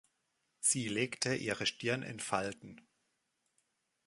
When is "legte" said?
0.87-1.35